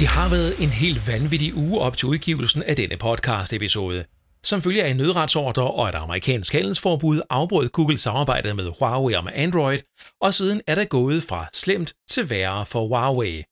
[0.00, 4.04] Det har været en helt vanvittig uge op til udgivelsen af denne podcast-episode.
[4.44, 9.28] Som følge af en nødretsordre og et amerikansk handelsforbud afbrød Google samarbejdet med Huawei om
[9.34, 9.78] Android,
[10.20, 13.42] og siden er det gået fra slemt til værre for Huawei.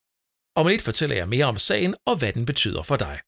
[0.57, 3.18] Om lidt fortæller jeg mere om sagen og hvad den betyder for dig.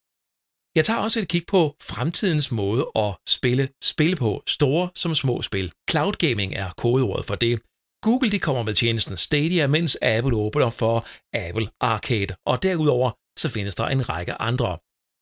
[0.75, 5.43] Jeg tager også et kig på fremtidens måde at spille spil på, store som små
[5.43, 5.73] spil.
[5.91, 7.61] Cloud gaming er kodeordet for det.
[8.03, 13.49] Google de kommer med tjenesten Stadia, mens Apple åbner for Apple Arcade, og derudover så
[13.49, 14.79] findes der en række andre.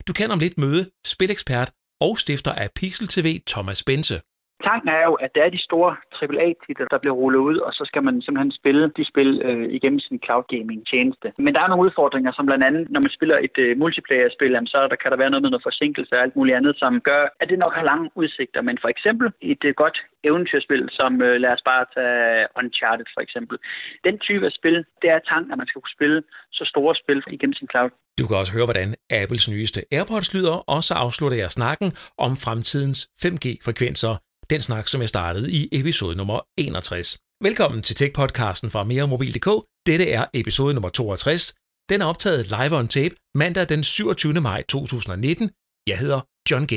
[0.08, 4.20] Du kan om lidt møde spilekspert og stifter af Pixel TV Thomas Bense.
[4.65, 5.91] Tanken er jo, at det er de store
[6.23, 10.01] AAA-titler, der bliver rullet ud, og så skal man simpelthen spille de spil øh, igennem
[10.01, 11.29] sin cloud gaming tjeneste.
[11.45, 14.79] Men der er nogle udfordringer, som blandt andet, når man spiller et øh, multiplayer-spil, så
[14.92, 17.48] der kan der være noget med noget forsinkelse og alt muligt andet, som gør, at
[17.51, 18.60] det nok har lange udsigter.
[18.69, 19.98] Men for eksempel et øh, godt
[20.29, 23.57] eventyrspil, som øh, lad os bare tage Uncharted for eksempel.
[24.04, 27.18] Den type af spil, det er tanken, at man skal kunne spille så store spil
[27.37, 27.91] igennem sin cloud.
[28.20, 31.88] Du kan også høre, hvordan Apples nyeste AirPods lyder, og så afslutter jeg snakken
[32.26, 34.15] om fremtidens 5G-frekvenser
[34.50, 37.18] den snak, som jeg startede i episode nummer 61.
[37.42, 39.48] Velkommen til Tech-podcasten fra meremobil.dk.
[39.86, 41.54] Dette er episode nummer 62.
[41.88, 44.40] Den er optaget live on tape mandag den 27.
[44.40, 45.50] maj 2019.
[45.86, 46.72] Jeg hedder John G.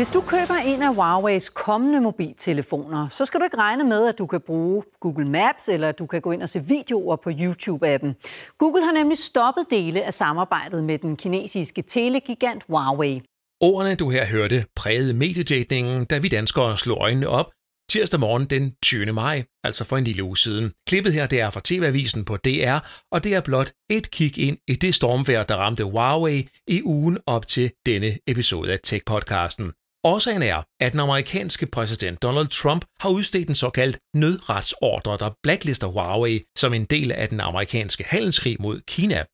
[0.00, 4.18] Hvis du køber en af Huawei's kommende mobiltelefoner, så skal du ikke regne med, at
[4.18, 7.30] du kan bruge Google Maps, eller at du kan gå ind og se videoer på
[7.30, 8.10] YouTube-appen.
[8.58, 13.22] Google har nemlig stoppet dele af samarbejdet med den kinesiske telegigant Huawei.
[13.60, 17.46] Ordene, du her hørte, prægede mediedækningen, da vi danskere slog øjnene op
[17.90, 19.12] tirsdag morgen den 20.
[19.12, 20.72] maj, altså for en lille uge siden.
[20.88, 22.78] Klippet her det er fra TV-avisen på DR,
[23.12, 27.18] og det er blot et kig ind i det stormvejr, der ramte Huawei i ugen
[27.26, 29.79] op til denne episode af Tech-podcasten.
[30.04, 35.86] Årsagen er, at den amerikanske præsident Donald Trump har udstedt en såkaldt nødretsordre, der blacklister
[35.86, 39.24] Huawei som en del af den amerikanske handelskrig mod Kina.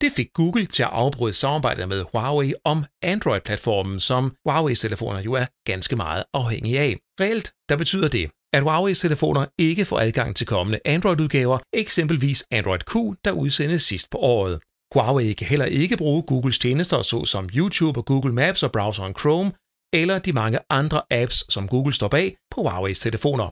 [0.00, 5.32] Det fik Google til at afbryde samarbejdet med Huawei om Android-platformen, som Huawei's telefoner jo
[5.32, 6.98] er ganske meget afhængige af.
[7.20, 12.80] Reelt, der betyder det, at Huawei's telefoner ikke får adgang til kommende Android-udgaver, eksempelvis Android
[12.80, 12.94] Q,
[13.24, 14.60] der udsendes sidst på året.
[14.94, 19.52] Huawei kan heller ikke bruge Googles tjenester såsom YouTube og Google Maps og browseren Chrome,
[19.92, 23.50] eller de mange andre apps, som Google står bag på Huawei's telefoner.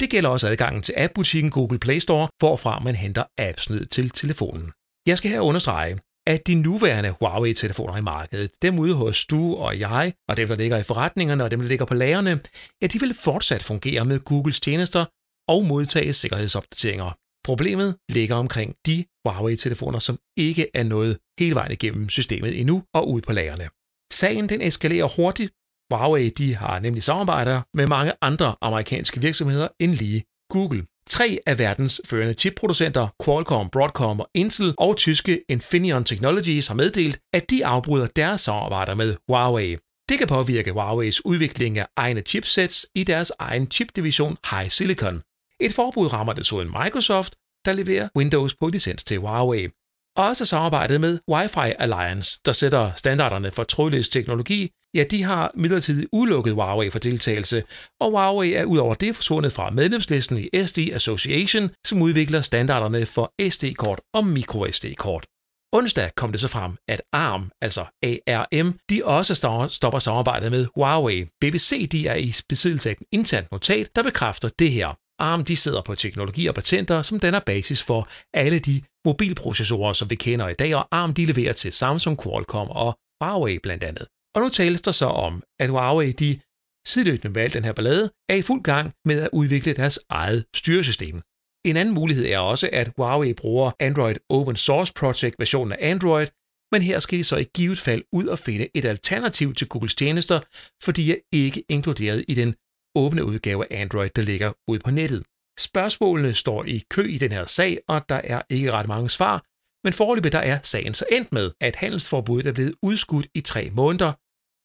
[0.00, 4.10] Det gælder også adgangen til appbutikken Google Play Store, hvorfra man henter apps ned til
[4.10, 4.72] telefonen.
[5.06, 9.80] Jeg skal her understrege, at de nuværende Huawei-telefoner i markedet, dem ude hos du og
[9.80, 12.40] jeg, og dem, der ligger i forretningerne og dem, der ligger på lagerne,
[12.82, 15.04] ja, de vil fortsat fungere med Googles tjenester
[15.48, 17.10] og modtage sikkerhedsopdateringer.
[17.44, 23.10] Problemet ligger omkring de Huawei-telefoner, som ikke er nået hele vejen igennem systemet endnu og
[23.10, 23.68] ud på lagerne.
[24.12, 25.52] Sagen den eskalerer hurtigt,
[25.90, 30.84] Huawei de har nemlig samarbejder med mange andre amerikanske virksomheder end lige Google.
[31.06, 37.18] Tre af verdens førende chipproducenter, Qualcomm, Broadcom og Intel og tyske Infineon Technologies har meddelt,
[37.32, 39.76] at de afbryder deres samarbejder med Huawei.
[40.08, 45.22] Det kan påvirke Huawei's udvikling af egne chipsets i deres egen chipdivision High Silicon.
[45.60, 47.34] Et forbud rammer desuden Microsoft,
[47.64, 49.68] der leverer Windows på licens til Huawei.
[50.16, 56.08] Også samarbejdet med Wi-Fi Alliance, der sætter standarderne for trådløs teknologi, ja, de har midlertidigt
[56.12, 57.62] udelukket Huawei for deltagelse,
[58.00, 63.50] og Huawei er udover det forsvundet fra medlemslisten i SD Association, som udvikler standarderne for
[63.50, 65.24] SD-kort og microSD-kort.
[65.72, 67.84] Onsdag kom det så frem, at ARM, altså
[68.26, 69.34] ARM, de også
[69.70, 71.24] stopper samarbejdet med Huawei.
[71.40, 74.98] BBC de er i besiddelse af et internt notat, der bekræfter det her.
[75.18, 80.10] ARM de sidder på teknologi og patenter, som danner basis for alle de mobilprocessorer, som
[80.10, 84.06] vi kender i dag, og ARM de leverer til Samsung, Qualcomm og Huawei blandt andet.
[84.34, 86.40] Og nu tales der så om, at Huawei de
[86.86, 90.44] sideløbende med al den her ballade, er i fuld gang med at udvikle deres eget
[90.56, 91.22] styresystem.
[91.66, 96.26] En anden mulighed er også, at Huawei bruger Android Open Source Project versionen af Android,
[96.72, 99.94] men her skal de så i givet fald ud og finde et alternativ til Googles
[99.94, 100.40] tjenester,
[100.84, 102.54] fordi de er ikke inkluderet i den
[102.96, 105.22] åbne udgave af Android, der ligger ude på nettet.
[105.58, 109.44] Spørgsmålene står i kø i den her sag, og der er ikke ret mange svar,
[109.84, 113.70] men foreløbig der er sagen så endt med, at handelsforbuddet er blevet udskudt i tre
[113.70, 114.12] måneder.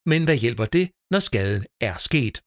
[0.08, 2.42] Men hvad hjælper det, når skaden er sket?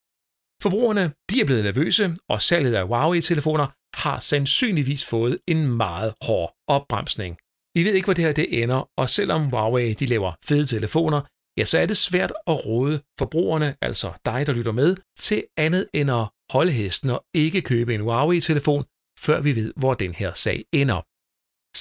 [0.64, 6.56] Forbrugerne de er blevet nervøse, og salget af Huawei-telefoner har sandsynligvis fået en meget hård
[6.68, 7.38] opbremsning.
[7.76, 11.22] Vi ved ikke, hvor det her det ender, og selvom Huawei de laver fede telefoner,
[11.58, 15.90] ja, så er det svært at råde forbrugerne, altså dig, der lytter med, til andet
[15.94, 18.84] end at holde hesten og ikke købe en Huawei-telefon,
[19.26, 21.00] før vi ved, hvor den her sag ender.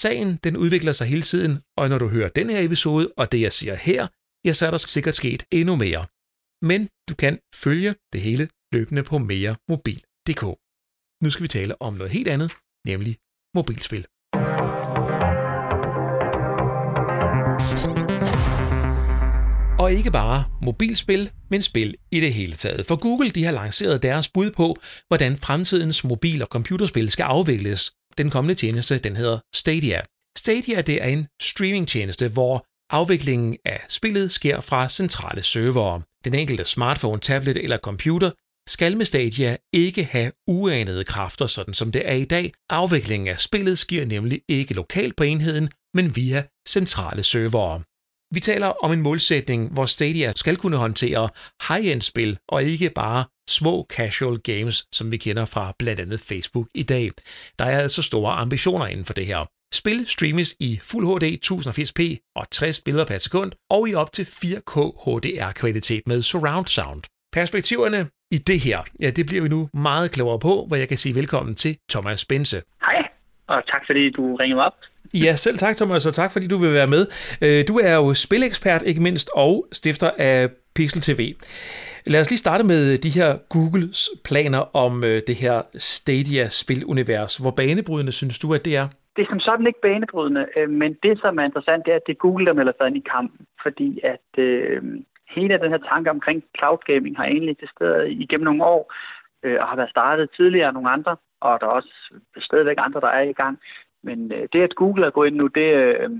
[0.02, 3.40] Sagen den udvikler sig hele tiden, og når du hører den her episode, og det
[3.40, 4.02] jeg siger her,
[4.46, 6.02] ja, så er der sikkert sket endnu mere.
[6.70, 7.34] Men du kan
[7.64, 10.44] følge det hele løbende på meremobil.dk.
[11.22, 12.50] Nu skal vi tale om noget helt andet,
[12.86, 13.14] nemlig
[13.56, 14.04] mobilspil.
[19.82, 22.86] Og ikke bare mobilspil, men spil i det hele taget.
[22.86, 24.76] For Google de har lanceret deres bud på,
[25.08, 27.92] hvordan fremtidens mobil- og computerspil skal afvikles.
[28.18, 30.00] Den kommende tjeneste, den hedder Stadia.
[30.38, 36.02] Stadia det er en streamingtjeneste, hvor afviklingen af spillet sker fra centrale servere.
[36.24, 38.30] Den enkelte smartphone, tablet eller computer
[38.68, 42.52] skal med Stadia ikke have uanede kræfter, sådan som det er i dag.
[42.70, 47.82] Afviklingen af spillet sker nemlig ikke lokalt på enheden, men via centrale servere.
[48.34, 51.28] Vi taler om en målsætning, hvor Stadia skal kunne håndtere
[51.68, 56.66] high-end spil og ikke bare små casual games, som vi kender fra blandt andet Facebook
[56.74, 57.10] i dag.
[57.58, 59.46] Der er altså store ambitioner inden for det her.
[59.74, 64.24] Spil streames i Fuld HD 1080p og 60 billeder per sekund, og i op til
[64.24, 64.74] 4K
[65.04, 67.02] HDR-kvalitet med surround sound.
[67.32, 70.96] Perspektiverne i det her, ja, det bliver vi nu meget klogere på, hvor jeg kan
[70.96, 72.62] sige velkommen til Thomas Bense.
[72.80, 73.08] Hej,
[73.46, 74.74] og tak fordi du ringede op.
[75.14, 77.06] Ja, selv tak Thomas, og tak fordi du vil være med.
[77.44, 81.34] Øh, du er jo spilekspert ikke mindst, og stifter af Pixel TV.
[82.06, 87.36] Lad os lige starte med de her Googles planer om øh, det her Stadia-spilunivers.
[87.42, 88.86] Hvor banebrydende synes du, at det er?
[89.16, 92.06] Det er som sådan ikke banebrydende, øh, men det, som er interessant, det er, at
[92.06, 93.46] det er Google, der melder sig ind i kampen.
[93.62, 94.82] Fordi at øh,
[95.36, 98.82] hele den her tanke omkring cloud gaming har egentlig eksisteret igennem nogle år,
[99.42, 101.94] øh, og har været startet tidligere af nogle andre, og der er også
[102.38, 103.58] stadigvæk andre, der er i gang.
[104.02, 106.10] Men øh, det, at Google er gået ind nu, det, øh,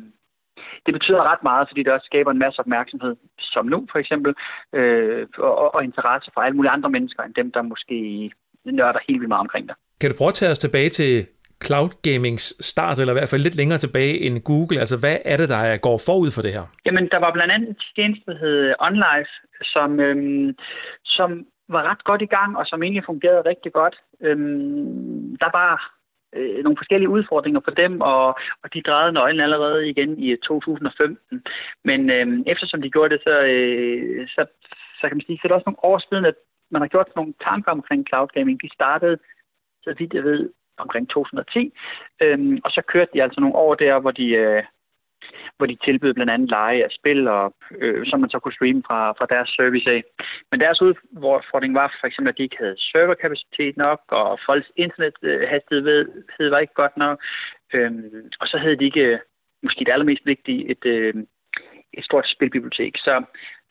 [0.87, 4.34] det betyder ret meget, fordi det også skaber en masse opmærksomhed, som nu for eksempel,
[4.73, 8.31] øh, og, og interesse for alle mulige andre mennesker, end dem, der måske
[8.64, 9.76] nørder helt vildt meget omkring det.
[10.00, 11.26] Kan du prøve at tage os tilbage til
[11.67, 14.81] cloud gamings start, eller i hvert fald lidt længere tilbage end Google?
[14.81, 16.64] Altså, hvad er det, der går forud for det her?
[16.87, 19.32] Jamen, der var blandt andet en tjeneste, der hed OnLive,
[19.75, 20.56] som, øhm,
[21.05, 23.96] som var ret godt i gang, og som egentlig fungerede rigtig godt.
[24.20, 25.70] Øhm, der var
[26.37, 28.26] øh, nogle forskellige udfordringer for dem, og,
[28.62, 31.43] og de drejede nøglen allerede igen i 2015.
[31.84, 34.46] Men øh, eftersom de gjorde det, så, øh, så,
[35.00, 36.34] så kan man sige, så er det også nogle år siden, at
[36.70, 38.62] man har gjort nogle tanker omkring cloud gaming.
[38.62, 39.19] De startede,
[39.82, 41.73] så vidt jeg ved, omkring 2010,
[42.23, 44.62] øh, og så kørte de altså nogle år der, hvor de, øh,
[45.57, 48.83] hvor de tilbød blandt andet leje af spil, og, øh, som man så kunne streame
[48.87, 50.03] fra, fra deres service af.
[50.51, 56.49] Men deres udfordring var for eksempel, at de ikke havde serverkapacitet nok, og folks internethastighed
[56.51, 57.23] var ikke godt nok.
[57.75, 59.19] Øhm, og så havde de ikke, øh,
[59.63, 61.15] måske det allermest vigtige, et, øh,
[61.93, 62.97] et stort spilbibliotek.
[62.97, 63.25] Så,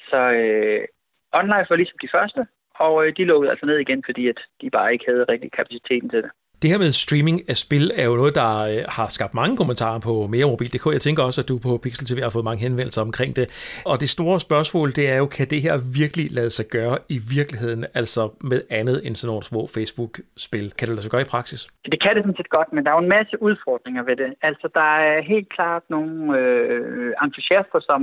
[0.09, 0.85] så øh,
[1.33, 4.69] online var ligesom de første, og øh, de lukkede altså ned igen, fordi at de
[4.69, 6.31] bare ikke havde rigtig kapaciteten til det.
[6.61, 9.99] Det her med streaming af spil er jo noget, der øh, har skabt mange kommentarer
[10.07, 10.85] på meremobil.dk.
[10.97, 13.45] Jeg tænker også, at du på Pixel TV har fået mange henvendelser omkring det.
[13.91, 17.17] Og det store spørgsmål, det er jo, kan det her virkelig lade sig gøre i
[17.37, 18.21] virkeligheden, altså
[18.51, 20.67] med andet end sådan nogle små Facebook-spil?
[20.77, 21.61] Kan det lade sig gøre i praksis?
[21.93, 24.29] Det kan det sådan set godt, men der er jo en masse udfordringer ved det.
[24.49, 28.01] Altså, der er helt klart nogle øh, entusiaster, som,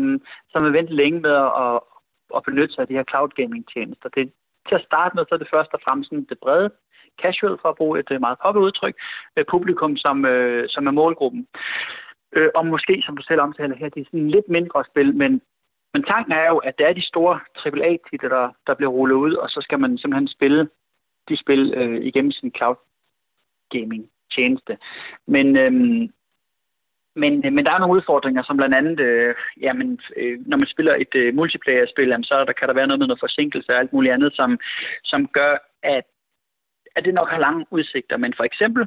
[0.52, 1.74] som er ventet længe med at,
[2.36, 4.08] at benytte sig af de her cloud gaming tjenester.
[4.16, 4.24] Det,
[4.68, 6.70] til at starte med, så er det først og fremmest det brede
[7.22, 8.94] casual, for at bruge et øh, meget poppet udtryk,
[9.36, 11.46] øh, publikum, som, øh, som er målgruppen.
[12.36, 15.40] Øh, og måske, som du selv omtaler her, det er sådan lidt mindre spil, men,
[15.92, 19.34] men tanken er jo, at det er de store AAA-titler, der, der bliver rullet ud,
[19.34, 20.68] og så skal man simpelthen spille
[21.28, 22.76] de spil øh, igennem sin cloud
[23.70, 24.78] gaming tjeneste.
[25.26, 25.72] Men, øh,
[27.22, 30.68] men, øh, men der er nogle udfordringer, som blandt andet, øh, jamen, øh, når man
[30.74, 33.78] spiller et øh, multiplayer-spil, jamen, så der, kan der være noget med noget forsinkelse og
[33.78, 34.58] alt muligt andet, som,
[35.04, 36.04] som gør, at
[36.96, 38.16] at det nok har lange udsigter.
[38.16, 38.82] Men for eksempel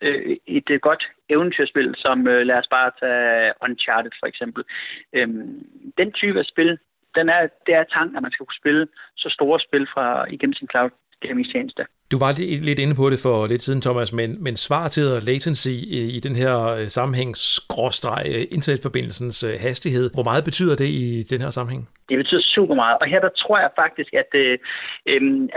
[0.00, 4.64] øh, et øh, godt eventyrspil, som øh, lad os bare tage Uncharted for eksempel.
[5.12, 5.66] Øhm,
[5.98, 6.78] den type af spil,
[7.14, 8.86] den er, det er tanken, at man skal kunne spille
[9.16, 11.82] så store spil fra igennem sin cloud gaming-tjeneste.
[12.12, 12.30] Du var
[12.68, 16.20] lidt inde på det for lidt siden, Thomas, men, men svar til latency i, i
[16.20, 21.50] den her øh, sammenhæng, skråstreg, øh, internetforbindelsens hastighed, hvor meget betyder det i den her
[21.50, 21.88] sammenhæng?
[22.08, 24.58] Det betyder super meget, og her der tror jeg faktisk, at, øh,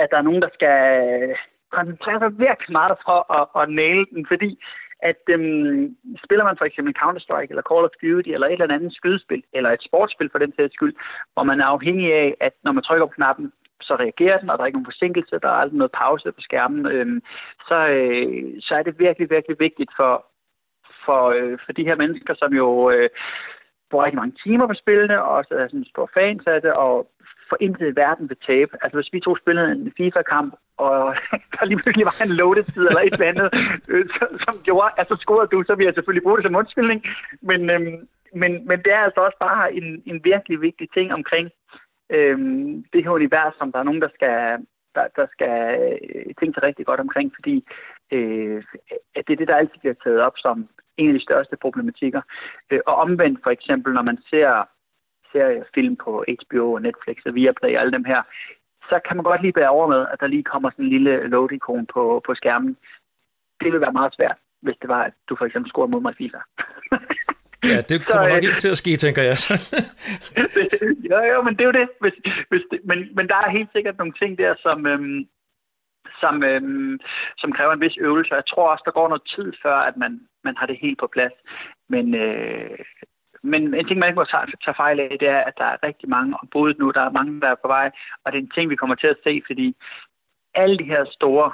[0.02, 0.78] at der er nogen, der skal
[1.72, 4.60] koncentrerer sig virkelig meget for at, at næle den, fordi
[5.10, 5.96] at øhm,
[6.26, 9.70] spiller man for eksempel Counter-Strike eller Call of Duty eller et eller andet skydespil, eller
[9.72, 10.96] et sportsspil for den sags skyld,
[11.34, 14.58] hvor man er afhængig af, at når man trykker på knappen, så reagerer den, og
[14.58, 17.22] der er ikke nogen forsinkelse, der er aldrig noget pause på skærmen, øhm,
[17.68, 20.26] så, øh, så er det virkelig, virkelig vigtigt for,
[21.06, 23.10] for, øh, for de her mennesker, som jo øh,
[23.90, 27.12] bruger rigtig mange timer på spillene, og også er sådan store fans af det, og
[27.50, 28.72] for intet i verden vil tabe.
[28.82, 31.16] Altså hvis vi to spillede en FIFA-kamp, og
[31.54, 33.50] der lige pludselig var en loaded tid eller et eller andet,
[33.92, 34.06] øh,
[34.46, 37.00] som gjorde, altså scorede du, så vil jeg selvfølgelig bruge det som undskyldning.
[37.42, 38.08] Men, øhm,
[38.42, 41.50] men, men det er altså også bare en, en virkelig vigtig ting omkring
[42.10, 44.38] øhm, det her univers, som der er nogen, der skal,
[44.96, 45.56] der, der skal
[46.16, 47.56] øh, tænke sig rigtig godt omkring, fordi
[48.12, 48.64] øh,
[49.16, 52.22] at det er det, der altid bliver taget op som en af de største problematikker.
[52.72, 54.68] Øh, og omvendt for eksempel, når man ser
[55.32, 58.22] ser film på HBO og Netflix og Viaplay og alle dem her,
[58.90, 61.28] så kan man godt lige bære over med, at der lige kommer sådan en lille
[61.28, 62.78] load-ikon på, på skærmen.
[63.62, 66.16] Det vil være meget svært, hvis det var, at du for eksempel scorede mod mig
[66.18, 66.40] FIFA.
[67.64, 69.38] Ja, det kommer så, nok ikke til at ske, tænker jeg.
[71.12, 71.90] jo, jo, men det er jo det.
[72.02, 72.14] Hvis,
[72.50, 75.28] hvis det men, men der er helt sikkert nogle ting der, som, øhm,
[76.22, 77.00] som, øhm,
[77.38, 78.36] som kræver en vis øvelse.
[78.36, 81.08] Jeg tror også, der går noget tid før, at man, man har det helt på
[81.08, 81.34] plads.
[81.90, 82.80] Men, øh,
[83.44, 84.26] men en ting, man ikke må
[84.66, 86.92] tage, fejl af, det er, at der er rigtig mange ombud nu.
[86.92, 87.92] Der er mange, der er på vej,
[88.24, 89.76] og det er en ting, vi kommer til at se, fordi
[90.56, 91.52] alle de her store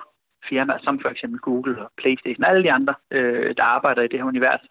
[0.49, 4.19] firmaer, som for eksempel Google og Playstation, alle de andre, øh, der arbejder i det
[4.19, 4.61] her univers,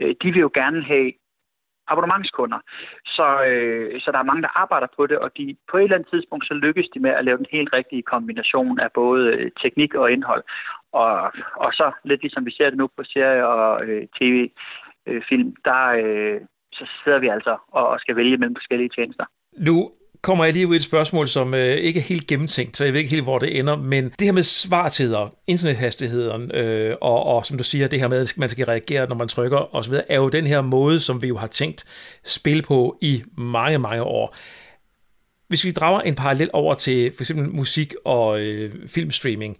[0.00, 1.12] øh, de vil jo gerne have
[1.88, 2.58] abonnementskunder.
[3.06, 5.96] Så, øh, så der er mange, der arbejder på det, og de, på et eller
[5.96, 9.50] andet tidspunkt, så lykkes de med at lave den helt rigtige kombination af både øh,
[9.62, 10.44] teknik og indhold.
[10.92, 15.54] Og, og så lidt ligesom vi ser det nu på serie og øh, tv-film, øh,
[15.64, 16.40] der, øh,
[16.74, 19.24] så sidder vi altså og skal vælge mellem forskellige tjenester.
[19.58, 19.90] Nu
[20.22, 22.92] kommer jeg lige ud i et spørgsmål, som øh, ikke er helt gennemtænkt, så jeg
[22.92, 27.46] ved ikke helt, hvor det ender, men det her med svartider, internethastigheden, øh, og, og
[27.46, 30.16] som du siger, det her med, at man skal reagere, når man trykker osv., er
[30.16, 31.84] jo den her måde, som vi jo har tænkt
[32.24, 34.36] spil på i mange, mange år.
[35.48, 39.56] Hvis vi drager en parallel over til for eksempel musik og øh, filmstreaming,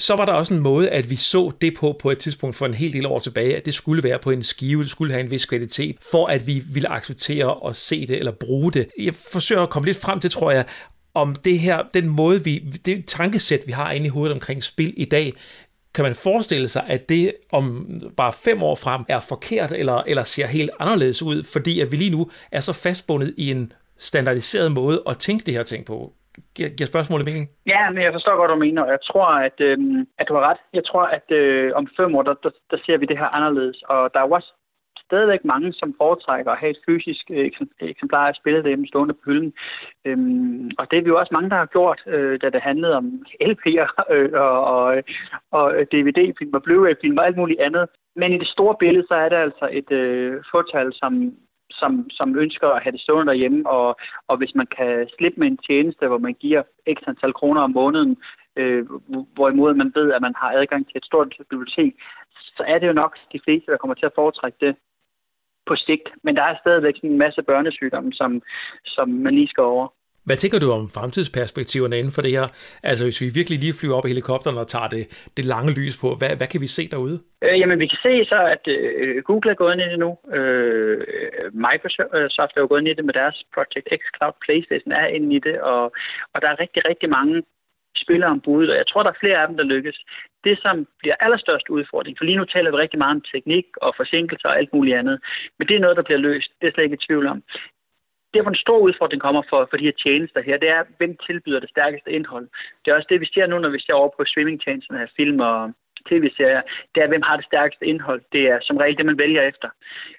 [0.00, 2.66] så var der også en måde, at vi så det på på et tidspunkt for
[2.66, 5.24] en hel del år tilbage, at det skulle være på en skive, det skulle have
[5.24, 8.88] en vis kvalitet, for at vi ville acceptere at se det eller bruge det.
[8.98, 10.64] Jeg forsøger at komme lidt frem til, tror jeg,
[11.14, 14.94] om det her, den måde, vi, det tankesæt, vi har inde i hovedet omkring spil
[14.96, 15.32] i dag,
[15.94, 20.24] kan man forestille sig, at det om bare fem år frem er forkert, eller, eller
[20.24, 24.72] ser helt anderledes ud, fordi at vi lige nu er så fastbundet i en standardiseret
[24.72, 26.12] måde at tænke det her ting på?
[26.56, 27.44] Giver, giver spørgsmålet mening?
[27.66, 29.78] Ja, men jeg forstår godt, hvad du mener, og jeg tror, at, øh,
[30.18, 30.60] at du har ret.
[30.72, 33.82] Jeg tror, at øh, om fem år, der, der, der ser vi det her anderledes,
[33.82, 34.52] og der er også
[35.10, 39.24] stadigvæk mange, som foretrækker at have et fysisk øh, eksemplar af spillet derhjemme stående på
[39.26, 39.52] hylden.
[40.06, 42.94] Øhm, og det er vi jo også mange, der har gjort, øh, da det handlede
[42.96, 43.06] om
[43.50, 45.02] LP'er øh, og, og,
[45.50, 47.86] og DVD-film og Blu-ray-film og alt muligt andet.
[48.16, 51.12] Men i det store billede, så er det altså et øh, fortal, som
[51.80, 53.88] som, som ønsker at have det stående derhjemme, og,
[54.28, 56.62] og hvis man kan slippe med en tjeneste, hvor man giver
[56.96, 58.16] x antal kroner om måneden,
[58.56, 58.82] øh,
[59.36, 61.92] hvorimod man ved, at man har adgang til et stort bibliotek,
[62.56, 64.76] så er det jo nok de fleste, der kommer til at foretrække det
[65.66, 66.08] på sigt.
[66.24, 68.42] Men der er stadigvæk en masse børnesygdomme, som,
[68.84, 69.88] som man lige skal over.
[70.30, 72.46] Hvad tænker du om fremtidsperspektiverne inden for det her?
[72.90, 75.04] Altså hvis vi virkelig lige flyver op i helikopteren og tager det,
[75.36, 77.16] det lange lys på, hvad, hvad kan vi se derude?
[77.44, 80.10] Øh, jamen vi kan se så, at øh, Google er gået ind i det nu.
[80.38, 80.98] Øh,
[81.66, 84.34] Microsoft er jo gået ind i det med deres Project X Cloud.
[84.44, 85.82] PlayStation er inde i det, og,
[86.32, 87.36] og der er rigtig, rigtig mange
[88.04, 89.98] spillere om budet, og jeg tror, der er flere af dem, der lykkes.
[90.46, 93.90] Det, som bliver allerstørst udfordring, for lige nu taler vi rigtig meget om teknik og
[93.96, 95.16] forsinkelser og alt muligt andet,
[95.58, 97.42] men det er noget, der bliver løst, det er slet ikke i tvivl om
[98.34, 101.16] det, hvor en stor udfordring kommer for, for de her tjenester her, det er, hvem
[101.26, 102.48] tilbyder det stærkeste indhold.
[102.84, 105.40] Det er også det, vi ser nu, når vi ser over på streamingtjenesterne her, film
[105.40, 105.72] og
[106.08, 106.62] tv-serier.
[106.94, 108.22] Det er, hvem har det stærkeste indhold.
[108.32, 109.68] Det er som regel det, man vælger efter.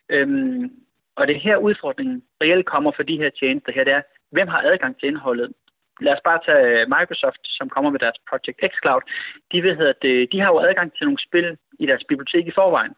[0.10, 0.72] Øhm,
[1.16, 4.02] og det her udfordringen reelt kommer for de her tjenester her, det er,
[4.32, 5.52] hvem har adgang til indholdet?
[6.02, 9.02] Lad os bare tage øh, Microsoft, som kommer med deres Project X Cloud.
[9.52, 12.58] De, ved, at øh, de har jo adgang til nogle spil i deres bibliotek i
[12.60, 12.94] forvejen.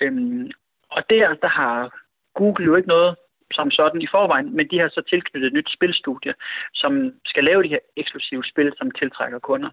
[0.00, 0.50] Øhm,
[0.90, 1.98] og der, der har
[2.34, 3.16] Google jo ikke noget
[3.52, 6.34] som sådan i forvejen, men de har så tilknyttet et nyt spilstudie,
[6.74, 6.92] som
[7.24, 9.70] skal lave de her eksklusive spil, som tiltrækker kunder.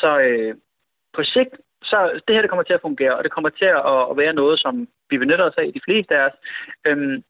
[0.00, 0.54] Så øh,
[1.16, 4.02] på sigt, så det her det kommer til at fungere, og det kommer til at,
[4.10, 6.36] at være noget, som vi benytter os af, de fleste af os.
[6.86, 7.22] Øhm,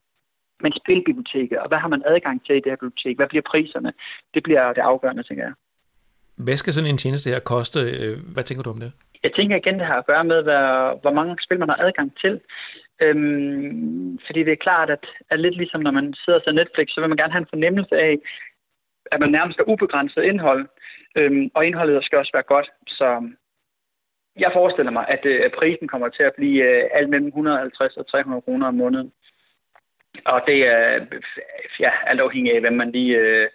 [0.62, 3.16] men spilbiblioteket, og hvad har man adgang til i det her bibliotek?
[3.16, 3.92] Hvad bliver priserne?
[4.35, 5.54] Det bliver det afgørende, tænker jeg.
[6.37, 7.80] Hvad skal sådan en tjeneste her koste?
[7.80, 8.92] Øh, hvad tænker du om det?
[9.22, 12.18] Jeg tænker igen, det har at gøre med, hvad, hvor mange spil man har adgang
[12.20, 12.40] til.
[13.02, 17.00] Øhm, fordi det er klart, at, at lidt ligesom når man sidder til Netflix, så
[17.00, 18.18] vil man gerne have en fornemmelse af,
[19.12, 20.68] at man nærmest har ubegrænset indhold,
[21.16, 22.70] øhm, og indholdet skal også være godt.
[22.87, 23.32] Så
[24.38, 28.06] jeg forestiller mig, at, øh, prisen kommer til at blive øh, alt mellem 150 og
[28.06, 29.12] 300 kroner om måneden.
[30.25, 31.06] Og det er
[31.80, 33.48] ja, alt afhængig af, hvem man lige øh,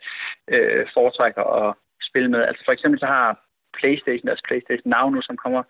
[0.47, 2.41] øh, foretrækker at spille med.
[2.43, 3.42] Altså for eksempel så har
[3.83, 5.63] PlayStation, deres PlayStation Now nu, som kommer,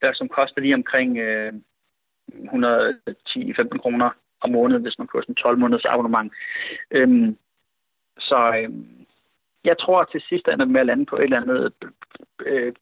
[0.00, 1.52] der, som koster lige omkring øh,
[2.28, 6.32] 110-15 kroner om måneden, hvis man kører sådan 12 måneders abonnement.
[6.90, 7.36] Øhm,
[8.18, 9.06] så, øhm,
[9.64, 11.72] Jeg tror, at til sidst ender med at lande på et eller andet
[12.46, 12.72] øh,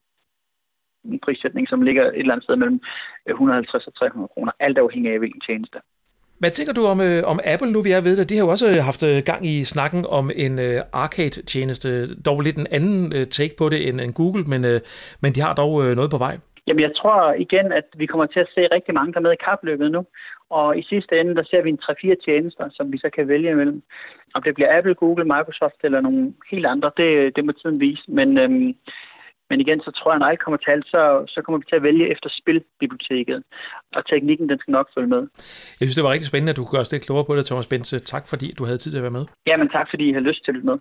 [1.05, 2.81] en prissætning, som ligger et eller andet sted mellem
[3.27, 5.79] øh, 150 og 300 kroner, alt afhængig af hvilken tjeneste.
[6.41, 8.31] Hvad tænker du om, øh, om Apple, nu vi er ved det?
[8.31, 11.89] De har jo også øh, haft øh, gang i snakken om en øh, arcade-tjeneste,
[12.29, 14.81] dog lidt en anden øh, take på det end, end Google, men, øh,
[15.23, 16.35] men de har dog øh, noget på vej.
[16.67, 19.33] Jamen, jeg tror igen, at vi kommer til at se rigtig mange, der er med
[19.33, 20.03] i kapløbet nu.
[20.51, 23.51] Og i sidste ende, der ser vi en 3-4 tjenester, som vi så kan vælge
[23.51, 23.83] imellem.
[24.35, 28.03] Om det bliver Apple, Google, Microsoft eller nogle helt andre, det, det må tiden vise.
[28.09, 28.75] Men, øhm,
[29.51, 31.03] men igen, så tror jeg, når alt kommer til alt, så,
[31.35, 33.39] så kommer vi til at vælge efter spilbiblioteket.
[33.97, 35.23] Og teknikken, den skal nok følge med.
[35.79, 37.67] Jeg synes, det var rigtig spændende, at du gøre os lidt klogere på det, Thomas
[37.67, 37.99] Bense.
[37.99, 39.25] Tak, fordi du havde tid til at være med.
[39.47, 40.79] Jamen, tak, fordi I har lyst til at med.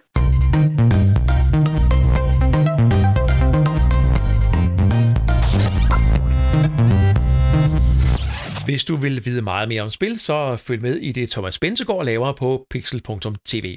[8.70, 12.06] Hvis du vil vide meget mere om spil, så følg med i det Thomas Bensegård
[12.06, 13.76] laver på pixel.tv.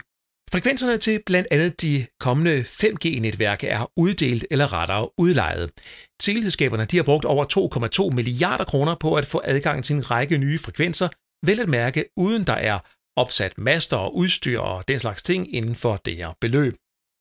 [0.53, 5.71] Frekvenserne til blandt andet de kommende 5G-netværk er uddelt eller rettere udlejet.
[6.21, 7.45] Teleselskaberne de har brugt over
[8.11, 11.09] 2,2 milliarder kroner på at få adgang til en række nye frekvenser,
[11.47, 12.79] vel at mærke uden der er
[13.17, 16.75] opsat master og udstyr og den slags ting inden for det her beløb.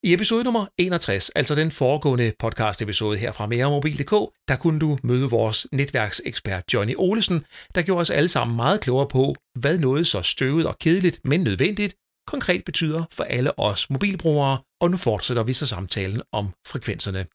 [0.04, 4.12] I episode nummer 61, altså den foregående podcast-episode her fra meremobil.dk,
[4.48, 7.46] der kunne du møde vores netværksekspert Johnny Olesen,
[7.76, 11.42] der gjorde os alle sammen meget klogere på, hvad noget så støvet og kedeligt, men
[11.42, 11.96] nødvendigt,
[12.28, 17.26] konkret betyder for alle os mobilbrugere, og nu fortsætter vi så samtalen om frekvenserne.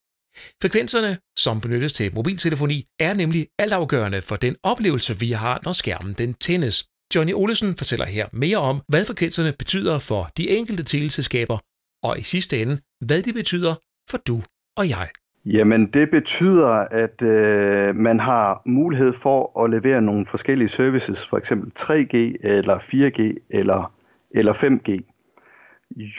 [0.62, 6.12] Frekvenserne, som benyttes til mobiltelefoni, er nemlig altafgørende for den oplevelse, vi har, når skærmen
[6.12, 6.85] den tændes.
[7.14, 11.59] Johnny Olesen fortæller her mere om, hvad frekvenserne betyder for de enkelte teleselskaber,
[12.02, 13.75] og i sidste ende, hvad det betyder
[14.11, 14.43] for du
[14.76, 15.09] og jeg.
[15.47, 16.69] Jamen, det betyder,
[17.05, 22.16] at øh, man har mulighed for at levere nogle forskellige services, for eksempel 3G
[22.47, 23.93] eller 4G eller,
[24.30, 25.00] eller 5G.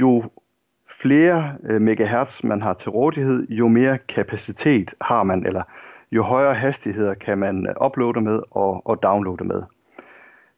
[0.02, 0.24] Jo
[1.02, 5.64] flere øh, megahertz man har til rådighed, jo mere kapacitet har man, eller
[6.12, 9.64] jo højere hastigheder kan man øh, uploade med og, og downloade med.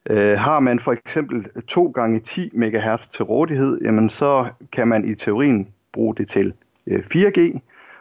[0.10, 5.06] Øh, har man for eksempel 2 gange 10 MHz til rådighed, jamen så kan man
[5.06, 6.54] i teorien bruge det til
[6.88, 7.60] øh, 4G,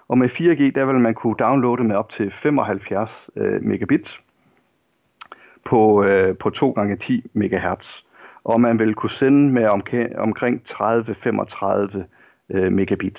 [0.09, 4.09] og med 4G der vil man kunne downloade med op til 75 øh, megabit
[5.65, 8.08] på, øh, på 2 gange 10 MHz.
[8.45, 12.03] Og man vil kunne sende med omkring, omkring 30-35
[12.51, 13.19] øh, megabit.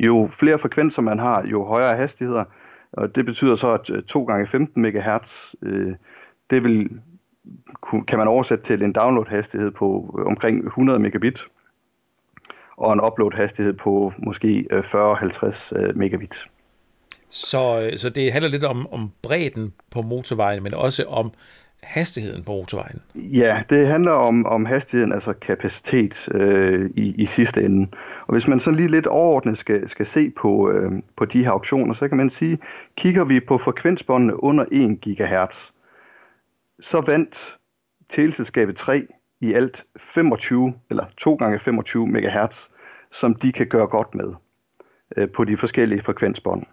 [0.00, 2.44] Jo flere frekvenser man har, jo højere hastigheder,
[2.92, 5.94] og det betyder så, at øh, 2 gange 15 MHz, øh,
[6.50, 7.00] det vil
[8.08, 11.38] kan man oversætte til en download-hastighed på øh, omkring 100 megabit,
[12.76, 16.34] og en upload-hastighed på måske øh, 40-50 megabit.
[17.28, 21.32] Så, så det handler lidt om, om bredden på motorvejen, men også om
[21.82, 23.02] hastigheden på motorvejen?
[23.14, 27.88] Ja, det handler om, om hastigheden, altså kapacitet øh, i, i sidste ende.
[28.26, 31.50] Og hvis man så lige lidt overordnet skal, skal se på, øh, på de her
[31.50, 32.58] auktioner, så kan man sige,
[32.96, 35.56] kigger vi på frekvensbåndene under 1 GHz,
[36.80, 37.58] så vandt
[38.10, 39.06] teleselskabet 3
[39.40, 42.56] i alt 25 eller 2 gange 25 MHz,
[43.12, 44.34] som de kan gøre godt med
[45.16, 46.66] øh, på de forskellige frekvensbånd.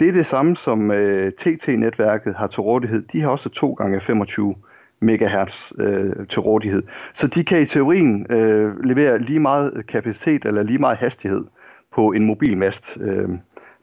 [0.00, 3.02] Det er det samme som øh, TT-netværket har til rådighed.
[3.12, 4.54] De har også 2 gange 25
[5.00, 6.82] megahertz øh, til rådighed.
[7.14, 11.44] Så de kan i teorien øh, levere lige meget kapacitet eller lige meget hastighed
[11.92, 12.96] på en mobilmast.
[13.00, 13.28] Øh,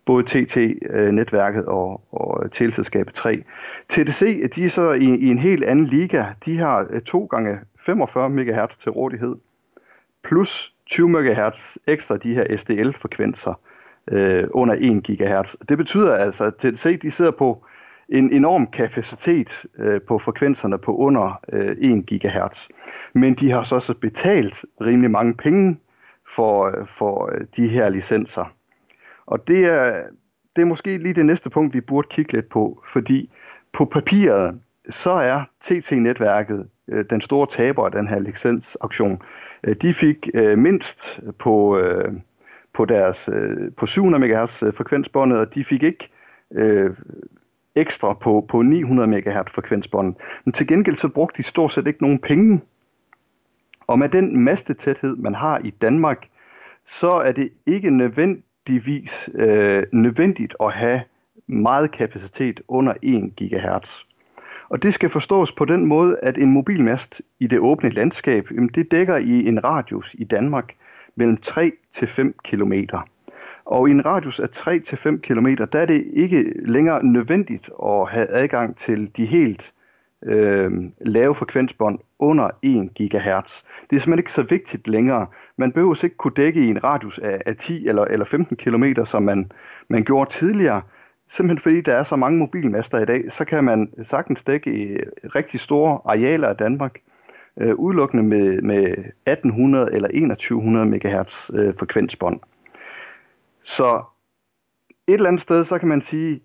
[0.06, 3.44] både TT-netværket og, og teleselskabet 3.
[3.90, 6.26] TDC, de er så i, i en helt anden liga.
[6.46, 9.36] De har øh, 2 gange 45 MHz til rådighed,
[10.24, 13.60] plus 20 MHz ekstra de her SDL-frekvenser
[14.12, 15.56] øh, under 1 GHz.
[15.70, 17.66] Det betyder altså, at TDC de sidder på
[18.10, 22.68] en enorm kapacitet øh, på frekvenserne på under øh, 1 GHz.
[23.14, 25.78] Men de har så også betalt rimelig mange penge
[26.36, 28.54] for, øh, for øh, de her licenser.
[29.26, 30.04] Og det er,
[30.56, 33.30] det er måske lige det næste punkt, vi burde kigge lidt på, fordi
[33.74, 39.22] på papiret, så er TT-netværket øh, den store taber af den her licensauktion.
[39.64, 42.14] Øh, de fik øh, mindst på, øh,
[42.78, 46.10] på deres øh, på 700 MHz øh, frekvensbåndet, og de fik ikke
[46.52, 46.92] øh,
[47.76, 50.16] ekstra på, på 900 MHz frekvensbåndet.
[50.46, 52.62] Men til gengæld så brugte de stort set ikke nogen penge.
[53.88, 56.28] Og med den mastetæthed, man har i Danmark,
[56.88, 61.02] så er det ikke nødvendigvis øh, nødvendigt at have
[61.48, 63.90] meget kapacitet under 1 GHz.
[64.70, 68.70] Og det skal forstås på den måde, at en mobilmast i det åbne landskab, jamen
[68.76, 70.74] det dækker i en radius i Danmark
[71.18, 72.74] mellem 3 til 5 km.
[73.66, 77.70] Og i en radius af 3 til 5 km, der er det ikke længere nødvendigt
[77.84, 79.74] at have adgang til de helt
[80.24, 83.64] øh, lave frekvensbånd under 1 GHz.
[83.90, 85.28] Det er simpelthen ikke så vigtigt længere.
[85.58, 88.84] Man behøver ikke kunne dække i en radius af, af 10 eller, eller 15 km,
[89.06, 89.52] som man,
[89.88, 90.82] man gjorde tidligere.
[91.32, 94.98] Simpelthen fordi der er så mange mobilmaster i dag, så kan man sagtens dække i
[95.36, 97.00] rigtig store arealer af Danmark,
[97.58, 98.84] øh, udelukkende med, med
[99.26, 102.40] 1800 eller 2100 MHz øh, frekvensbånd.
[103.64, 104.04] Så
[105.08, 106.42] et eller andet sted, så kan man sige,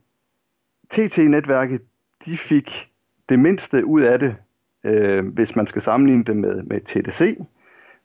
[0.91, 1.81] TT-netværket,
[2.27, 2.89] de fik
[3.29, 4.37] det mindste ud af det,
[4.85, 7.39] øh, hvis man skal sammenligne det med, med TDC.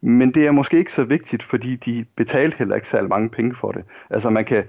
[0.02, 3.56] Men det er måske ikke så vigtigt, fordi de betalte heller ikke særlig mange penge
[3.56, 3.84] for det.
[4.10, 4.64] Altså man kan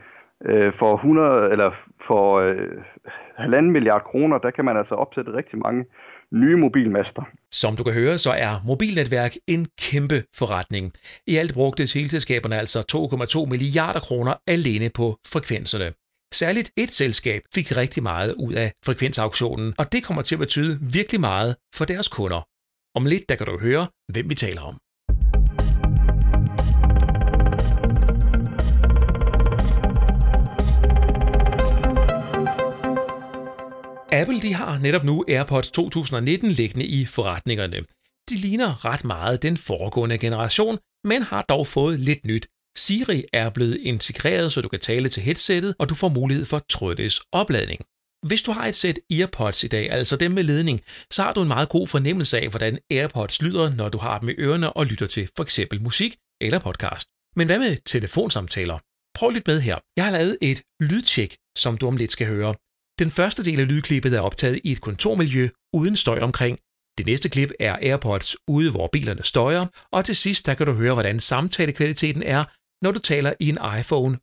[0.45, 1.71] øh, for 100 eller
[2.07, 2.83] for øh,
[3.37, 5.85] halvanden milliard kroner, der kan man altså opsætte rigtig mange
[6.33, 7.23] nye mobilmaster.
[7.53, 10.93] Som du kan høre, så er mobilnetværk en kæmpe forretning.
[11.27, 12.81] I alt brugte teleselskaberne altså
[13.45, 15.93] 2,2 milliarder kroner alene på frekvenserne.
[16.35, 20.79] Særligt et selskab fik rigtig meget ud af frekvensauktionen, og det kommer til at betyde
[20.93, 22.41] virkelig meget for deres kunder.
[22.95, 24.79] Om lidt der kan du høre, hvem vi taler om.
[34.13, 37.77] Apple de har netop nu AirPods 2019 liggende i forretningerne.
[38.31, 42.47] De ligner ret meget den foregående generation, men har dog fået lidt nyt.
[42.79, 46.63] Siri er blevet integreret, så du kan tale til headsettet, og du får mulighed for
[46.71, 47.81] trådløs opladning.
[48.27, 51.43] Hvis du har et sæt EarPods i dag, altså dem med ledning, så har du
[51.43, 54.87] en meget god fornemmelse af, hvordan AirPods lyder, når du har dem i ørerne og
[54.87, 57.09] lytter til for eksempel musik eller podcast.
[57.37, 58.79] Men hvad med telefonsamtaler?
[59.15, 59.79] Prøv lidt med her.
[59.97, 62.55] Jeg har lavet et lydtjek, som du om lidt skal høre.
[63.03, 65.45] Den første del af lydklippet er optaget i et kontormiljø
[65.79, 66.55] uden støj omkring.
[66.99, 69.65] Det næste klip er AirPods ude, hvor bilerne støjer,
[69.97, 72.43] og til sidst der kan du høre, hvordan samtalekvaliteten er,
[72.85, 74.15] når du taler i en iPhone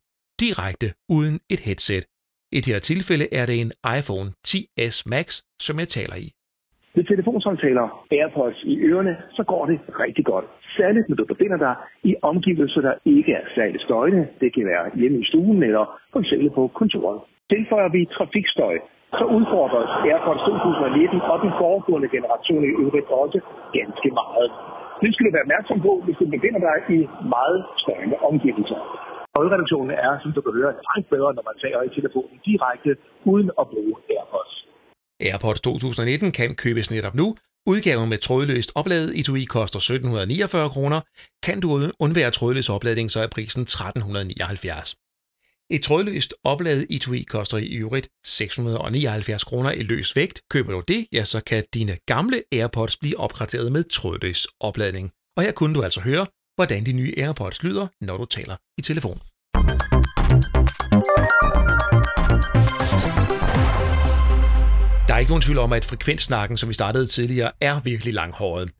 [0.42, 2.04] direkte uden et headset.
[2.56, 5.26] I det her tilfælde er det en iPhone 10s Max,
[5.66, 6.26] som jeg taler i.
[6.96, 7.86] Med telefonsamtaler
[8.16, 10.46] AirPods i ørerne, så går det rigtig godt.
[10.76, 11.74] Særligt når du befinder dig
[12.10, 14.22] i omgivelser, der ikke er særligt støjende.
[14.40, 17.20] Det kan være hjemme i stuen eller for eksempel på kontoret.
[17.52, 18.74] Tilføjer vi trafikstøj,
[19.18, 23.38] så udfordres AirPods 2019 og den foregående generation i øvrigt også
[23.78, 24.48] ganske meget.
[25.02, 26.98] Det skal du være opmærksom på, hvis du befinder dig i
[27.36, 28.80] meget større omgivelser.
[29.36, 32.90] Højredaktionen er, som du kan høre, langt bedre, når man tager i telefonen direkte,
[33.32, 34.52] uden at bruge AirPods.
[35.28, 37.26] AirPods 2019 kan købes netop nu.
[37.70, 41.00] Udgaven med trådløst opladet etui koster 1749 kroner.
[41.46, 41.68] Kan du
[42.04, 45.05] undvære trådløs opladning, så er prisen 1379.
[45.70, 50.40] Et trådløst opladet etui koster i øvrigt 679 kroner i løs vægt.
[50.50, 55.12] Køber du det, ja, så kan dine gamle AirPods blive opgraderet med trådløs opladning.
[55.36, 58.82] Og her kunne du altså høre, hvordan de nye AirPods lyder, når du taler i
[58.82, 59.20] telefon.
[65.08, 68.70] Der er ikke nogen tvivl om, at frekvenssnakken, som vi startede tidligere, er virkelig langhåret.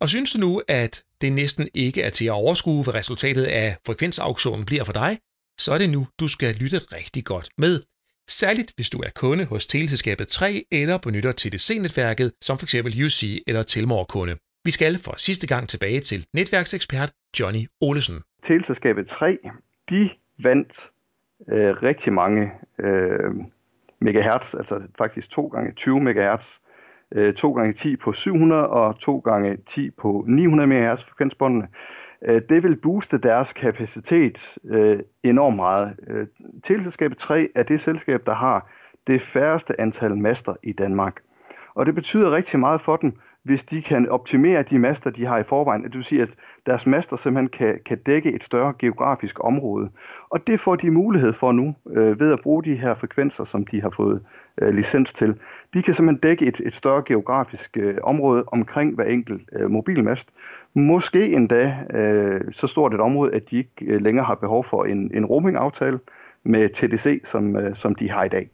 [0.00, 3.76] Og synes du nu, at det næsten ikke er til at overskue, hvad resultatet af
[3.86, 5.18] frekvensauktionen bliver for dig,
[5.58, 7.80] så er det nu, du skal lytte rigtig godt med.
[8.28, 12.74] Særligt hvis du er kunde hos teleselskabet 3 eller benytter TDC-netværket, som f.eks.
[12.74, 14.36] UC eller Telmore-kunde.
[14.64, 18.22] Vi skal for sidste gang tilbage til netværksekspert Johnny Olesen.
[18.42, 19.38] Teleselskabet 3,
[19.90, 20.72] de vandt
[21.52, 23.30] øh, rigtig mange øh,
[24.00, 26.44] megahertz, altså faktisk 2 gange 20 megahertz,
[27.14, 31.64] øh, 2 gange 10 på 700 og 2 gange 10 på 900 megahertz frekvensbåndene.
[31.64, 35.96] Øh, Øh, det vil booste deres kapacitet øh, enormt meget.
[36.06, 36.26] Øh,
[36.66, 38.70] Teleselskabet 3 er det selskab, der har
[39.06, 41.20] det færreste antal master i Danmark.
[41.74, 45.38] Og det betyder rigtig meget for dem, hvis de kan optimere de master, de har
[45.38, 45.82] i forvejen.
[45.82, 46.28] Det vil sige, at
[46.66, 49.90] deres master simpelthen kan, kan dække et større geografisk område.
[50.30, 53.66] Og det får de mulighed for nu, øh, ved at bruge de her frekvenser, som
[53.66, 54.22] de har fået
[54.62, 55.34] øh, licens til.
[55.74, 60.28] De kan simpelthen dække et, et større geografisk øh, område omkring hver enkelt øh, mobilmast.
[60.74, 64.84] Måske endda øh, så stort et område, at de ikke øh, længere har behov for
[64.84, 65.98] en, en roaming-aftale
[66.44, 68.48] med TDC, som, øh, som de har i dag.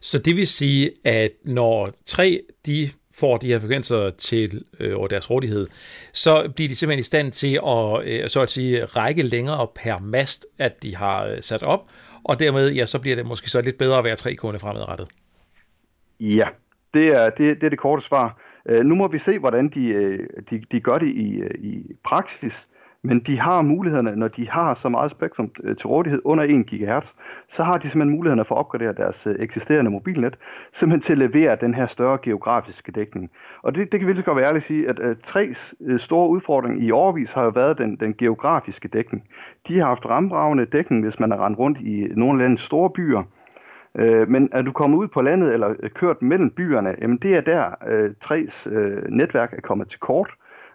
[0.00, 5.08] Så det vil sige, at når tre de får de her frekvenser til øh, over
[5.08, 5.66] deres rådighed,
[6.12, 9.98] så bliver de simpelthen i stand til at, øh, så at sige, række længere per
[9.98, 11.80] mast, at de har øh, sat op,
[12.24, 15.08] og dermed, ja, så bliver det måske så lidt bedre at være tre kunde fremadrettet.
[16.20, 16.48] Ja,
[16.94, 18.41] det er det, det, er det korte svar.
[18.66, 21.96] Øh, nu må vi se, hvordan de, øh, de, de gør det i, øh, i
[22.04, 22.68] praksis.
[23.04, 26.66] Men de har mulighederne, når de har så meget spektrum øh, til rådighed under 1
[26.66, 27.06] GHz,
[27.56, 30.36] så har de simpelthen mulighederne for at opgradere deres øh, eksisterende mobilnet,
[30.72, 33.30] simpelthen til at levere den her større geografiske dækning.
[33.62, 35.54] Og det, det kan vi lige godt være ærligt sige, at tre
[35.98, 39.24] store udfordringer i overvis har jo været den, den geografiske dækning.
[39.68, 42.90] De har haft rambragende dækning, hvis man har rendt rundt i nogle af landets store
[42.90, 43.22] byer,
[43.98, 47.36] Øh, men er du kommet ud på landet eller øh, kørt mellem byerne, jamen det
[47.36, 50.30] er der øh, træs øh, netværk er kommet til kort.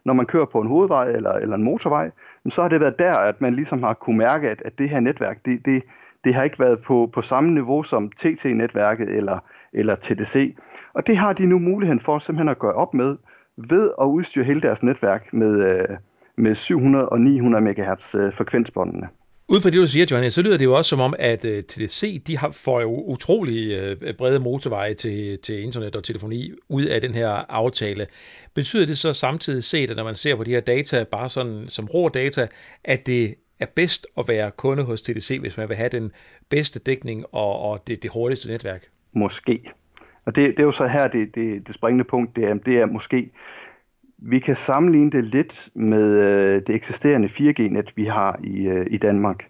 [0.06, 2.12] Når man kører på en hovedvej eller, eller en motorvej,
[2.50, 5.00] så har det været der, at man ligesom har kunne mærke, at, at det her
[5.00, 5.84] netværk, det, det,
[6.24, 9.40] det har ikke været på, på samme niveau som TT-netværket eller,
[9.74, 10.58] eller TDC.
[10.94, 13.18] Og det har de nu muligheden for simpelthen at gøre op med,
[13.58, 15.98] ved at udstyre hele deres netværk med, øh,
[16.36, 19.08] med 700 og 900 MHz øh, frekvensbåndene.
[19.50, 21.64] Ud fra det, du siger, Johnny, så lyder det jo også som om, at øh,
[21.64, 26.86] TDC de har, får jo utrolig øh, brede motorveje til, til internet og telefoni ud
[26.86, 28.06] af den her aftale.
[28.56, 31.66] Betyder det så samtidig set, at når man ser på de her data, bare sådan
[31.68, 32.48] som rå data,
[32.84, 36.12] at det er bedst at være kunde hos TDC, hvis man vil have den
[36.50, 38.84] bedste dækning og, og det, det hurtigste netværk?
[39.14, 39.72] Måske.
[40.26, 42.78] Og det, det er jo så her, det, det, det springende punkt, det er, det
[42.78, 43.32] er måske,
[44.18, 48.98] vi kan sammenligne det lidt med øh, det eksisterende 4G-net, vi har i, øh, i
[48.98, 49.48] Danmark.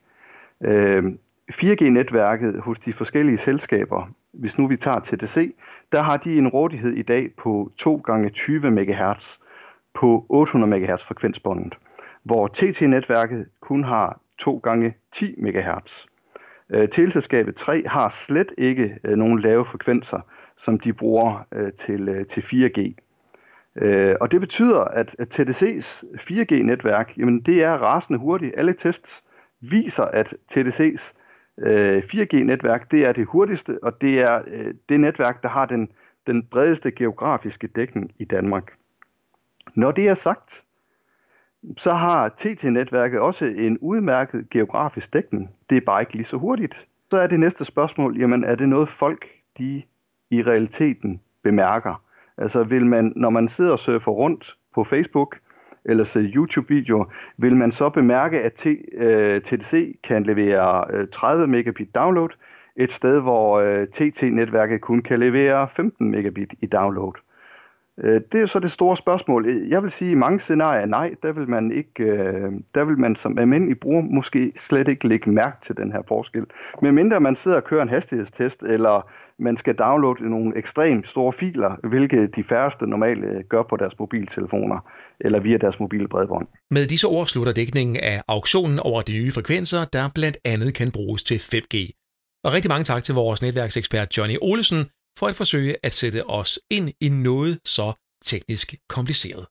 [0.64, 1.04] Øh,
[1.52, 5.54] 4G-netværket hos de forskellige selskaber, hvis nu vi tager TDC,
[5.92, 9.40] der har de en rådighed i dag på 2 gange 20 MHz
[9.94, 11.78] på 800 MHz frekvensbåndet,
[12.24, 16.06] hvor TT-netværket kun har 2 gange 10 MHz.
[16.70, 20.20] Øh, Teleselskabet 3 har slet ikke øh, nogen lave frekvenser,
[20.58, 23.07] som de bruger øh, til, øh, til 4G.
[23.78, 28.54] Øh, og det betyder, at, at TDC's 4G-netværk, jamen det er rasende hurtigt.
[28.58, 29.24] Alle tests
[29.62, 31.14] viser, at TDC's
[31.58, 35.90] øh, 4G-netværk, det er det hurtigste, og det er øh, det netværk, der har den,
[36.28, 38.74] den bredeste geografiske dækning i Danmark.
[39.76, 40.64] Når det er sagt,
[41.78, 45.50] så har TT-netværket også en udmærket geografisk dækning.
[45.70, 46.88] Det er bare ikke lige så hurtigt.
[47.10, 49.26] Så er det næste spørgsmål, jamen er det noget folk,
[49.58, 49.84] de
[50.30, 52.07] i realiteten bemærker?
[52.38, 55.38] Altså vil man, når man sidder og surfer rundt på Facebook
[55.86, 57.06] eller ser YouTube-videoer,
[57.38, 62.30] vil man så bemærke, at T, øh, TDC kan levere øh, 30 megabit download,
[62.76, 67.14] et sted, hvor øh, TT-netværket kun kan levere 15 megabit i download.
[68.04, 69.48] Øh, det er så det store spørgsmål.
[69.70, 73.00] Jeg vil sige, at i mange scenarier nej, der vil man ikke, øh, der vil
[73.00, 76.46] man som almindelig bruger måske slet ikke lægge mærke til den her forskel.
[76.82, 81.34] Men mindre man sidder og kører en hastighedstest, eller man skal downloade nogle ekstremt store
[81.40, 84.80] filer, hvilket de færreste normalt øh, gør på deres mobiltelefoner
[85.20, 86.48] eller via deres mobile bredbånd.
[86.72, 90.92] Med disse ord slutter dækningen af auktionen over de nye frekvenser, der blandt andet kan
[90.92, 91.76] bruges til 5G.
[92.46, 94.82] Og rigtig mange tak til vores netværksekspert Johnny Olesen
[95.20, 97.88] for at forsøge at sætte os ind i noget så
[98.26, 99.46] teknisk kompliceret.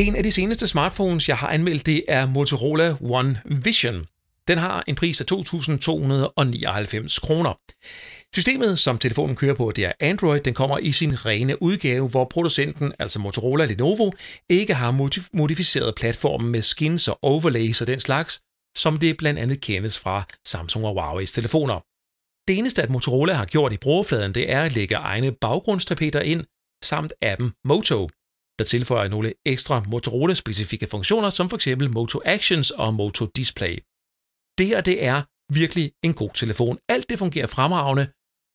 [0.00, 4.06] En af de seneste smartphones, jeg har anmeldt, det er Motorola One Vision.
[4.48, 7.54] Den har en pris af 2.299 kroner.
[8.34, 10.40] Systemet, som telefonen kører på, det er Android.
[10.40, 14.10] Den kommer i sin rene udgave, hvor producenten, altså Motorola Lenovo,
[14.48, 14.90] ikke har
[15.32, 18.40] modificeret platformen med skins og overlays og den slags,
[18.76, 21.80] som det blandt andet kendes fra Samsung og Huawei's telefoner.
[22.48, 26.44] Det eneste, at Motorola har gjort i brugerfladen, det er at lægge egne baggrundstapeter ind,
[26.84, 28.08] samt appen Moto,
[28.60, 31.68] der tilføjer nogle ekstra Motorola-specifikke funktioner, som f.eks.
[31.96, 33.74] Moto Actions og Moto Display.
[34.58, 35.18] Det her, det er
[35.60, 36.78] virkelig en god telefon.
[36.88, 38.04] Alt det fungerer fremragende,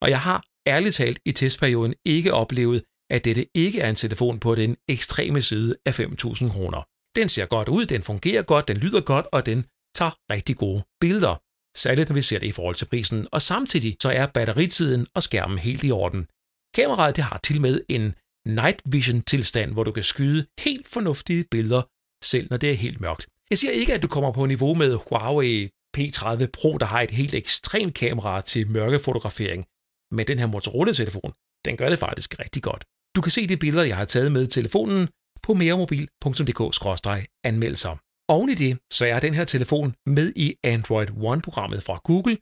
[0.04, 4.40] og jeg har ærligt talt i testperioden ikke oplevet, at dette ikke er en telefon
[4.40, 6.82] på den ekstreme side af 5.000 kroner.
[7.16, 9.60] Den ser godt ud, den fungerer godt, den lyder godt, og den
[9.96, 11.36] tager rigtig gode billeder.
[11.78, 15.24] Særligt når vi ser det i forhold til prisen, og samtidig så er batteritiden og
[15.24, 16.28] skærmen helt i orden.
[16.76, 21.46] Kameraet det har til med en night vision tilstand, hvor du kan skyde helt fornuftige
[21.52, 21.82] billeder,
[22.24, 23.28] selv når det er helt mørkt.
[23.50, 27.12] Jeg siger ikke, at du kommer på niveau med Huawei P30 Pro, der har et
[27.12, 29.66] helt ekstremt kamera til mørkefotografering,
[30.12, 31.34] men den her Motorola-telefon,
[31.66, 32.84] den gør det faktisk rigtig godt.
[33.16, 35.08] Du kan se de billeder, jeg har taget med telefonen
[35.44, 37.98] på meremobil.dk-anmeldelser.
[38.28, 42.38] Oven i det, så er den her telefon med i Android One-programmet fra Google.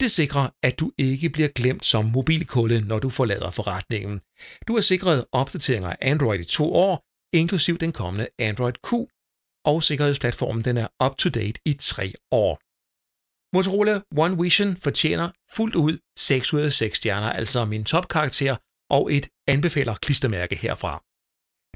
[0.00, 4.20] Det sikrer, at du ikke bliver glemt som mobilkunde, når du forlader forretningen.
[4.68, 8.92] Du er sikret opdateringer af Android i to år, inklusiv den kommende Android Q,
[9.64, 12.58] og sikkerhedsplatformen den er up-to-date i tre år.
[13.56, 18.56] Motorola One Vision fortjener fuldt ud 6 ud af 6 stjerner, altså min topkarakter
[18.90, 21.02] og et anbefaler klistermærke herfra.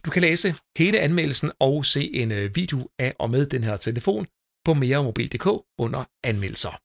[0.05, 3.77] Du kan læse hele anmeldelsen og se en øh, video af og med den her
[3.77, 4.27] telefon
[4.65, 5.47] på meremobil.dk
[5.79, 6.79] under anmeldelser.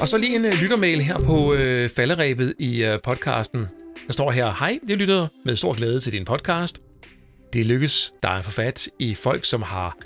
[0.00, 3.66] Og så lige en øh, lyttermail her på øh, falderæbet i øh, podcasten.
[4.06, 6.80] Der står her, hej, jeg lytter med stor glæde til din podcast.
[7.52, 9.96] Det lykkes dig at få fat i folk, som har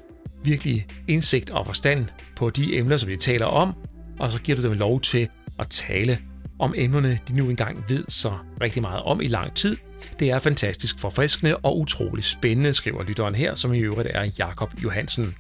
[0.45, 3.75] virkelig indsigt og forstand på de emner, som de taler om,
[4.19, 6.19] og så giver du dem lov til at tale
[6.59, 9.77] om emnerne, de nu engang ved så rigtig meget om i lang tid.
[10.19, 14.71] Det er fantastisk forfriskende og utrolig spændende, skriver lytteren her, som i øvrigt er Jakob
[14.83, 15.35] Johansen.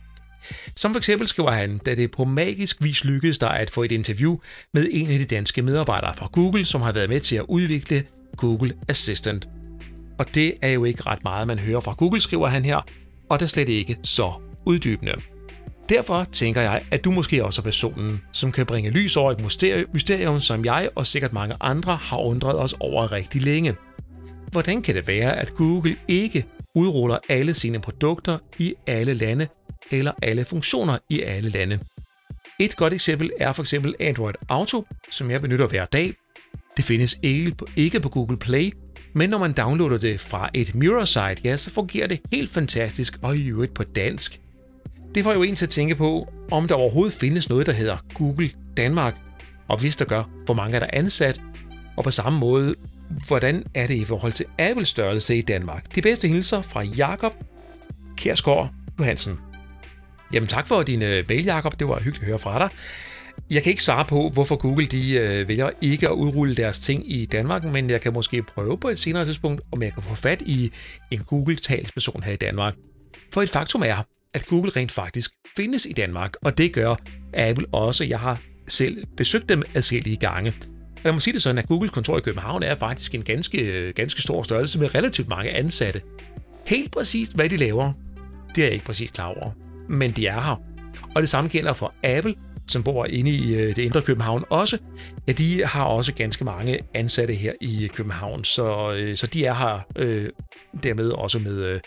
[0.76, 3.92] Som for eksempel skriver han, da det på magisk vis lykkedes dig at få et
[3.92, 4.36] interview
[4.74, 8.04] med en af de danske medarbejdere fra Google, som har været med til at udvikle
[8.36, 9.48] Google Assistant.
[10.18, 12.86] Og det er jo ikke ret meget, man hører fra Google, skriver han her,
[13.28, 14.32] og det er slet ikke så
[14.66, 15.12] uddybende.
[15.88, 19.40] Derfor tænker jeg, at du måske også er personen, som kan bringe lys over et
[19.92, 23.74] mysterium, som jeg og sikkert mange andre har undret os over rigtig længe.
[24.52, 29.48] Hvordan kan det være, at Google ikke udruller alle sine produkter i alle lande
[29.90, 31.78] eller alle funktioner i alle lande?
[32.60, 36.14] Et godt eksempel er for eksempel Android Auto, som jeg benytter hver dag.
[36.76, 37.18] Det findes
[37.76, 38.72] ikke på Google Play,
[39.12, 43.36] men når man downloader det fra et Mirror-site, ja, så fungerer det helt fantastisk og
[43.36, 44.40] i øvrigt på dansk.
[45.14, 47.96] Det får jo en til at tænke på, om der overhovedet findes noget, der hedder
[48.14, 49.16] Google Danmark,
[49.68, 51.40] og hvis der gør, hvor mange er der ansat,
[51.96, 52.74] og på samme måde,
[53.26, 55.94] hvordan er det i forhold til Apples størrelse i Danmark?
[55.94, 57.34] De bedste hilser fra Jakob
[58.16, 59.49] Kærsgaard Johansen.
[60.32, 61.78] Jamen tak for din øh, mail, Jakob.
[61.78, 62.70] Det var hyggeligt at høre fra dig.
[63.50, 67.12] Jeg kan ikke svare på, hvorfor Google de øh, vælger ikke at udrulle deres ting
[67.12, 70.14] i Danmark, men jeg kan måske prøve på et senere tidspunkt, om jeg kan få
[70.14, 70.72] fat i
[71.10, 72.74] en Google-talsperson her i Danmark.
[73.32, 74.02] For et faktum er,
[74.34, 76.94] at Google rent faktisk findes i Danmark, og det gør
[77.34, 78.04] Apple også.
[78.04, 80.54] Jeg har selv besøgt dem adskillige gange.
[80.96, 83.58] Og jeg må sige det sådan, at Googles kontor i København er faktisk en ganske,
[83.58, 86.02] øh, ganske stor størrelse med relativt mange ansatte.
[86.66, 87.92] Helt præcist, hvad de laver,
[88.54, 89.69] det er jeg ikke præcis klar over.
[89.90, 90.62] Men de er her.
[91.14, 92.34] Og det samme gælder for Apple,
[92.68, 94.78] som bor inde i øh, det indre København også.
[95.26, 99.54] Ja, de har også ganske mange ansatte her i København, så, øh, så de er
[99.54, 100.28] her øh,
[100.82, 101.80] dermed også med, øh,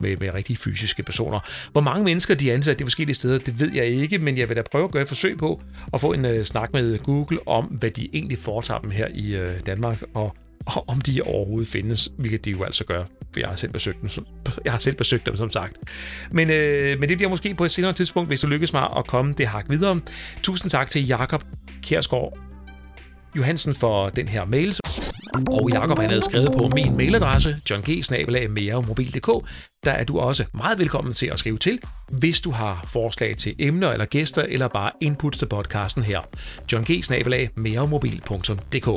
[0.00, 1.40] med, med rigtige fysiske personer.
[1.72, 4.48] Hvor mange mennesker de er ansat de forskellige steder, det ved jeg ikke, men jeg
[4.48, 7.48] vil da prøve at gøre et forsøg på at få en øh, snak med Google
[7.48, 10.36] om, hvad de egentlig foretager dem her i øh, Danmark, og,
[10.66, 14.02] og om de overhovedet findes, hvilket de jo altså gør, for jeg har selv besøgt
[14.02, 14.26] dem,
[14.64, 15.76] jeg har selv besøgt dem som sagt.
[16.30, 19.06] Men, øh, men det bliver måske på et senere tidspunkt, hvis du lykkes mig at
[19.06, 20.00] komme det hak videre.
[20.42, 21.44] Tusind tak til Jakob
[21.82, 22.38] Kjærsgaard
[23.36, 24.76] Johansen for den her mail.
[25.46, 29.30] Og Jakob han havde skrevet på min mailadresse, johng.meremobil.dk.
[29.84, 31.78] Der er du også meget velkommen til at skrive til,
[32.18, 36.20] hvis du har forslag til emner eller gæster, eller bare input til podcasten her.
[36.72, 38.88] johng.meremobil.dk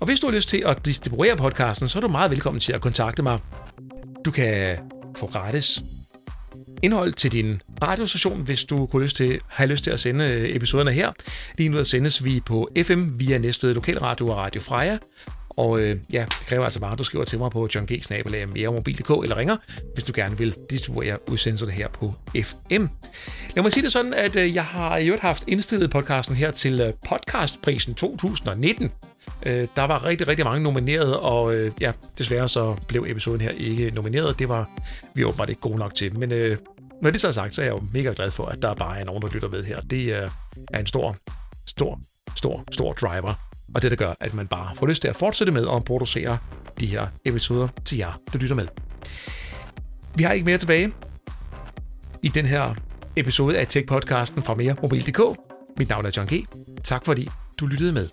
[0.00, 2.72] Og hvis du har lyst til at distribuere podcasten, så er du meget velkommen til
[2.72, 3.38] at kontakte mig.
[4.24, 4.76] Du kan
[5.16, 5.82] få gratis
[6.82, 10.56] indhold til din radiostation, hvis du kunne lyst til, have lyst til at sende øh,
[10.56, 11.12] episoderne her.
[11.58, 14.98] Lige nu sendes vi på FM via Næstved Lokalradio og Radio Freja,
[15.60, 19.14] og øh, ja, det kræver altså bare, at du skriver til mig på johngsnabelag.mobil.dk e
[19.22, 19.56] eller ringer,
[19.94, 22.86] hvis du gerne vil distribuere udsendelserne her på FM.
[23.56, 26.50] Lad mig sige det sådan, at øh, jeg har i øvrigt haft indstillet podcasten her
[26.50, 28.90] til øh, podcastprisen 2019.
[29.42, 33.50] Øh, der var rigtig, rigtig mange nomineret, og øh, ja, desværre så blev episoden her
[33.50, 34.38] ikke nomineret.
[34.38, 34.70] Det var
[35.14, 36.18] vi åbenbart ikke gode nok til.
[36.18, 36.56] Men øh,
[37.02, 39.00] når det så er sagt, så er jeg jo mega glad for, at der bare
[39.00, 39.80] er nogen, der lytter med her.
[39.80, 40.28] Det øh,
[40.72, 41.16] er en stor,
[41.66, 42.00] stor,
[42.36, 45.52] stor, stor driver og det, der gør, at man bare får lyst til at fortsætte
[45.52, 46.38] med at producere
[46.80, 48.66] de her episoder til jer, der lytter med.
[50.14, 50.92] Vi har ikke mere tilbage
[52.22, 52.74] i den her
[53.16, 55.20] episode af Tech-podcasten fra mere mobil.dk.
[55.78, 56.44] Mit navn er John G.
[56.84, 57.28] Tak fordi
[57.60, 58.08] du lyttede med.